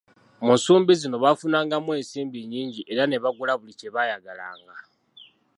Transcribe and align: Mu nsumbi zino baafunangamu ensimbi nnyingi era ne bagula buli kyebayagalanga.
Mu 0.45 0.51
nsumbi 0.57 0.91
zino 1.01 1.15
baafunangamu 1.23 1.89
ensimbi 1.99 2.39
nnyingi 2.43 2.81
era 2.91 3.03
ne 3.07 3.17
bagula 3.23 3.53
buli 3.59 3.73
kyebayagalanga. 3.79 4.75